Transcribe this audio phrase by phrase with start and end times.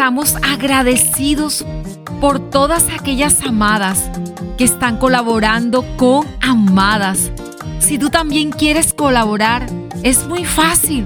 [0.00, 1.62] estamos agradecidos
[2.22, 4.10] por todas aquellas amadas
[4.56, 7.30] que están colaborando con Amadas.
[7.80, 9.66] Si tú también quieres colaborar,
[10.02, 11.04] es muy fácil.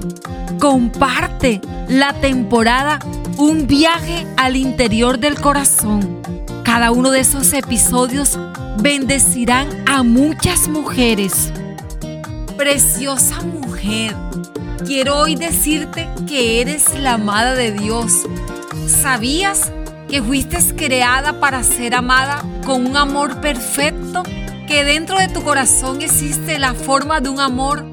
[0.61, 1.59] Comparte
[1.89, 2.99] la temporada
[3.35, 6.21] Un viaje al interior del corazón.
[6.63, 8.39] Cada uno de esos episodios
[8.79, 11.51] bendecirán a muchas mujeres.
[12.55, 14.15] Preciosa mujer,
[14.85, 18.23] quiero hoy decirte que eres la amada de Dios.
[18.87, 19.71] ¿Sabías
[20.09, 24.23] que fuiste creada para ser amada con un amor perfecto?
[24.67, 27.85] Que dentro de tu corazón existe la forma de un amor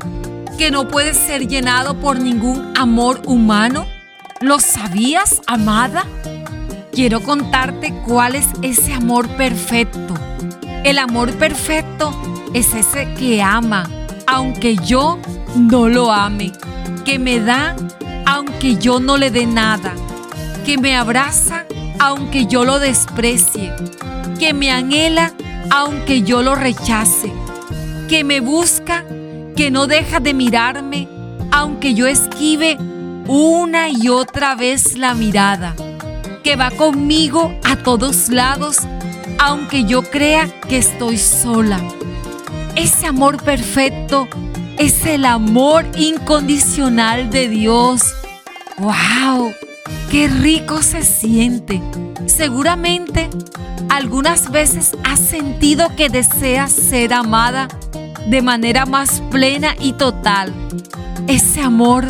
[0.58, 3.86] que no puede ser llenado por ningún amor humano?
[4.40, 6.04] ¿Lo sabías, amada?
[6.92, 10.14] Quiero contarte cuál es ese amor perfecto.
[10.84, 12.12] El amor perfecto
[12.52, 13.88] es ese que ama,
[14.26, 15.18] aunque yo
[15.56, 16.52] no lo ame,
[17.04, 17.74] que me da,
[18.26, 19.94] aunque yo no le dé nada,
[20.64, 21.64] que me abraza,
[21.98, 23.72] aunque yo lo desprecie,
[24.38, 25.32] que me anhela,
[25.70, 27.32] aunque yo lo rechace,
[28.08, 29.04] que me busca,
[29.56, 31.08] que no deja de mirarme,
[31.50, 32.78] aunque yo esquive
[33.26, 35.74] una y otra vez la mirada,
[36.44, 38.78] que va conmigo a todos lados,
[39.38, 41.80] aunque yo crea que estoy sola.
[42.76, 44.28] Ese amor perfecto
[44.78, 48.14] es el amor incondicional de Dios.
[48.78, 49.52] ¡Wow!
[50.10, 51.80] ¡Qué rico se siente!
[52.26, 53.28] Seguramente
[53.88, 57.68] algunas veces has sentido que deseas ser amada
[58.26, 60.52] de manera más plena y total.
[61.26, 62.06] Ese amor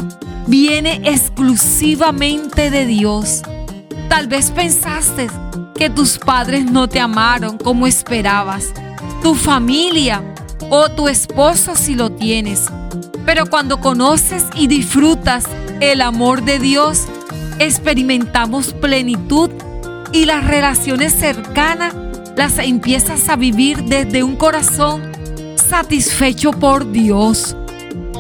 [0.47, 3.43] viene exclusivamente de Dios.
[4.09, 5.29] Tal vez pensaste
[5.75, 8.73] que tus padres no te amaron como esperabas,
[9.23, 10.23] tu familia
[10.71, 12.67] o tu esposo si lo tienes.
[13.25, 15.45] Pero cuando conoces y disfrutas
[15.81, 17.07] el amor de Dios,
[17.59, 19.51] experimentamos plenitud
[20.13, 21.95] y las relaciones cercanas
[22.37, 25.13] las empiezas a vivir desde un corazón
[25.57, 27.57] satisfecho por Dios.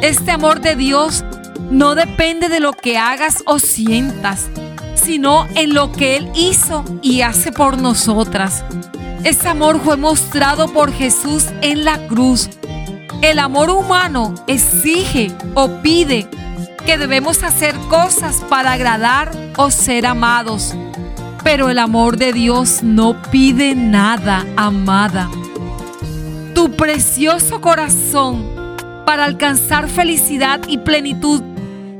[0.00, 1.24] Este amor de Dios
[1.70, 4.48] no depende de lo que hagas o sientas,
[4.94, 8.64] sino en lo que Él hizo y hace por nosotras.
[9.24, 12.50] Ese amor fue mostrado por Jesús en la cruz.
[13.22, 16.28] El amor humano exige o pide
[16.84, 20.74] que debemos hacer cosas para agradar o ser amados.
[21.44, 25.28] Pero el amor de Dios no pide nada, amada
[26.54, 28.76] tu precioso corazón
[29.06, 31.42] para alcanzar felicidad y plenitud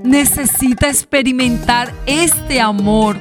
[0.04, 3.19] necesita experimentar este amor.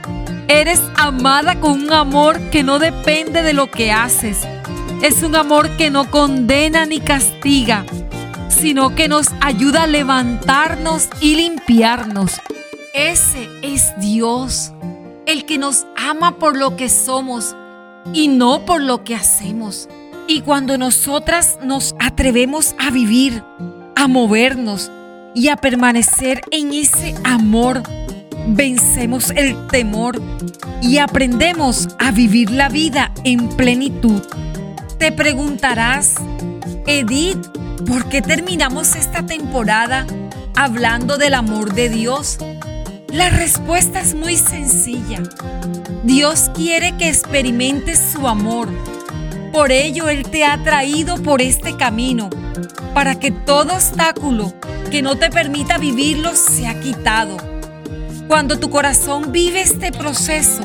[0.48, 4.48] Eres amada con un amor que no depende de lo que haces.
[5.02, 7.86] Es un amor que no condena ni castiga,
[8.62, 12.40] sino que nos ayuda a levantarnos y limpiarnos.
[12.94, 14.72] Ese es Dios,
[15.26, 17.56] el que nos ama por lo que somos
[18.14, 19.90] y no por lo que hacemos.
[20.28, 23.44] Y cuando nosotras nos atrevemos a vivir,
[23.96, 24.92] a movernos
[25.34, 27.82] y a permanecer en ese amor,
[28.48, 30.22] vencemos el temor
[30.84, 34.22] y aprendemos a vivir la vida en plenitud.
[35.00, 36.16] Te preguntarás,
[36.86, 37.40] Edith,
[37.86, 40.06] ¿por qué terminamos esta temporada
[40.56, 42.38] hablando del amor de Dios?
[43.08, 45.22] La respuesta es muy sencilla.
[46.04, 48.70] Dios quiere que experimentes su amor
[49.52, 52.30] por ello Él te ha traído por este camino,
[52.94, 54.54] para que todo obstáculo
[54.90, 57.36] que no te permita vivirlo sea quitado.
[58.28, 60.64] Cuando tu corazón vive este proceso,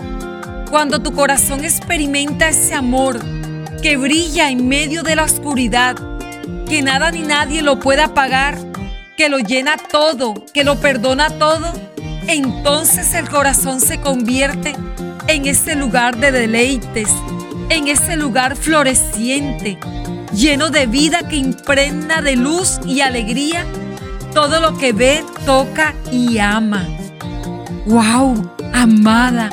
[0.71, 3.19] cuando tu corazón experimenta ese amor
[3.83, 5.97] que brilla en medio de la oscuridad,
[6.69, 8.59] que nada ni nadie lo pueda apagar,
[9.16, 11.72] que lo llena todo, que lo perdona todo,
[12.27, 14.75] entonces el corazón se convierte
[15.28, 17.09] en ese lugar de deleites,
[17.69, 19.78] en ese lugar floreciente,
[20.32, 23.65] lleno de vida que impregna de luz y alegría
[24.37, 26.86] todo lo que ve, toca y ama.
[27.86, 28.53] ¡Wow!
[28.74, 29.51] Amada,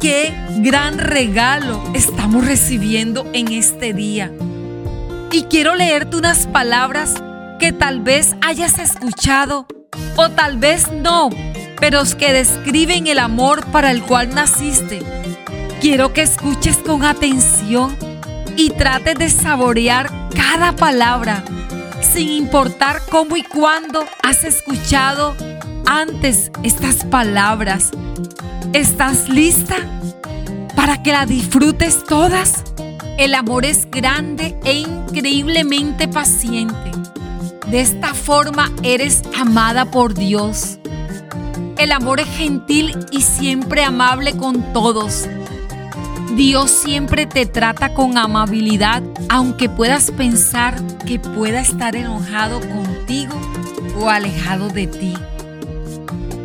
[0.00, 4.32] qué gran regalo estamos recibiendo en este día.
[5.36, 7.22] Y quiero leerte unas palabras
[7.60, 9.66] que tal vez hayas escuchado
[10.16, 11.28] o tal vez no,
[11.78, 15.02] pero que describen el amor para el cual naciste
[15.78, 17.94] Quiero que escuches con atención
[18.56, 21.44] y trates de saborear cada palabra,
[22.00, 25.36] sin importar cómo y cuándo has escuchado
[25.84, 27.90] antes estas palabras.
[28.72, 29.76] ¿Estás lista
[30.74, 32.64] para que la disfrutes todas?
[33.18, 34.72] El amor es grande e
[35.08, 36.90] increíblemente paciente.
[37.68, 40.78] De esta forma eres amada por Dios.
[41.78, 45.28] El amor es gentil y siempre amable con todos.
[46.36, 50.76] Dios siempre te trata con amabilidad, aunque puedas pensar
[51.06, 53.34] que pueda estar enojado contigo
[53.98, 55.14] o alejado de ti.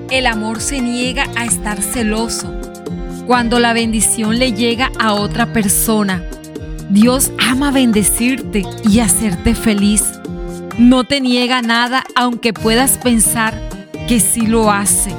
[0.10, 2.54] El amor se niega a estar celoso
[3.28, 6.24] cuando la bendición le llega a otra persona.
[6.92, 10.04] Dios ama bendecirte y hacerte feliz.
[10.78, 13.58] No te niega nada aunque puedas pensar
[14.10, 15.16] que sí lo hace.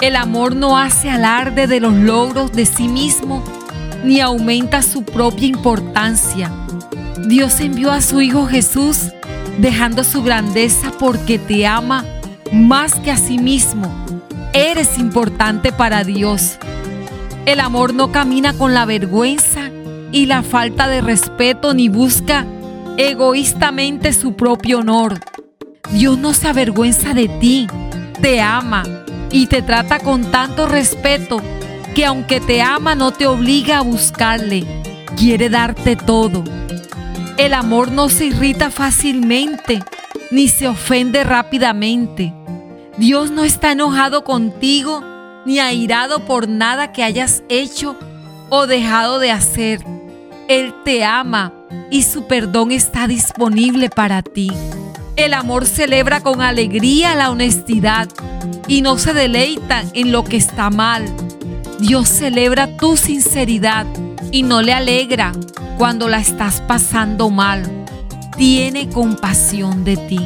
[0.00, 3.44] El amor no hace alarde de los logros de sí mismo
[4.04, 6.50] ni aumenta su propia importancia.
[7.28, 9.12] Dios envió a su Hijo Jesús
[9.58, 12.04] dejando su grandeza porque te ama
[12.52, 13.88] más que a sí mismo.
[14.52, 16.58] Eres importante para Dios.
[17.46, 19.70] El amor no camina con la vergüenza
[20.12, 22.46] y la falta de respeto ni busca
[22.96, 25.20] egoístamente su propio honor.
[25.92, 27.66] Dios no se avergüenza de ti,
[28.20, 28.84] te ama
[29.30, 31.40] y te trata con tanto respeto
[31.94, 34.66] que aunque te ama no te obliga a buscarle,
[35.16, 36.44] quiere darte todo.
[37.36, 39.82] El amor no se irrita fácilmente
[40.30, 42.32] ni se ofende rápidamente.
[42.98, 45.02] Dios no está enojado contigo
[45.44, 47.96] ni airado por nada que hayas hecho
[48.48, 49.95] o dejado de hacer.
[50.48, 51.52] Él te ama
[51.90, 54.52] y su perdón está disponible para ti.
[55.16, 58.08] El amor celebra con alegría la honestidad
[58.68, 61.04] y no se deleita en lo que está mal.
[61.80, 63.86] Dios celebra tu sinceridad
[64.30, 65.32] y no le alegra
[65.78, 67.86] cuando la estás pasando mal.
[68.36, 70.20] Tiene compasión de ti.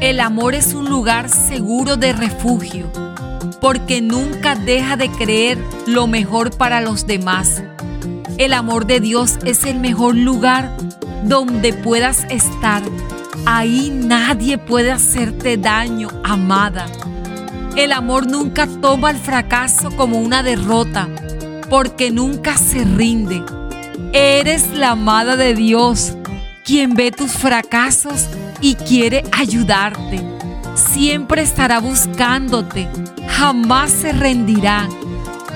[0.00, 2.90] El amor es un lugar seguro de refugio
[3.60, 7.62] porque nunca deja de creer lo mejor para los demás.
[8.38, 10.76] El amor de Dios es el mejor lugar
[11.24, 12.82] donde puedas estar.
[13.46, 16.86] Ahí nadie puede hacerte daño, amada.
[17.76, 21.08] El amor nunca toma el fracaso como una derrota,
[21.68, 23.42] porque nunca se rinde.
[24.12, 26.14] Eres la amada de Dios,
[26.64, 28.26] quien ve tus fracasos
[28.60, 30.22] y quiere ayudarte.
[30.74, 32.88] Siempre estará buscándote
[33.36, 34.88] jamás se rendirá.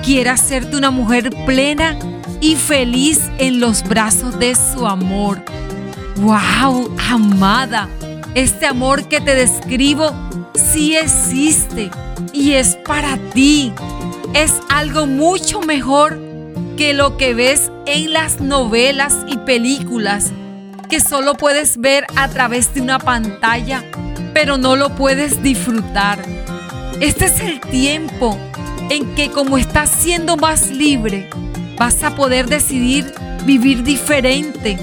[0.03, 1.97] Quiere hacerte una mujer plena
[2.41, 5.41] y feliz en los brazos de su amor.
[6.17, 6.93] ¡Wow!
[7.09, 7.87] Amada,
[8.35, 10.11] este amor que te describo
[10.55, 11.89] sí existe
[12.33, 13.71] y es para ti.
[14.33, 16.19] Es algo mucho mejor
[16.77, 20.31] que lo que ves en las novelas y películas
[20.89, 23.83] que solo puedes ver a través de una pantalla,
[24.33, 26.21] pero no lo puedes disfrutar.
[26.99, 28.37] Este es el tiempo
[28.89, 31.29] en que como estás siendo más libre,
[31.81, 33.11] vas a poder decidir
[33.43, 34.77] vivir diferente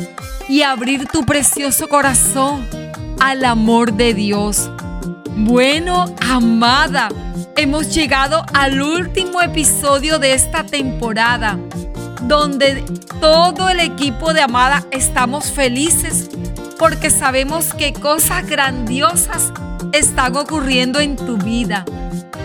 [0.48, 2.66] y abrir tu precioso corazón
[3.20, 4.68] al amor de Dios.
[5.36, 7.08] Bueno, amada,
[7.56, 11.56] hemos llegado al último episodio de esta temporada,
[12.22, 12.82] donde
[13.20, 16.28] todo el equipo de Amada estamos felices
[16.80, 19.52] porque sabemos que cosas grandiosas
[19.92, 21.84] están ocurriendo en tu vida.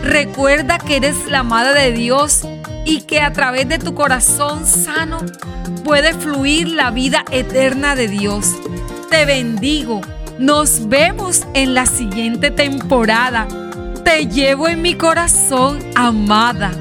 [0.03, 2.45] Recuerda que eres la amada de Dios
[2.85, 5.19] y que a través de tu corazón sano
[5.83, 8.51] puede fluir la vida eterna de Dios.
[9.09, 10.01] Te bendigo.
[10.39, 13.47] Nos vemos en la siguiente temporada.
[14.03, 16.71] Te llevo en mi corazón, amada.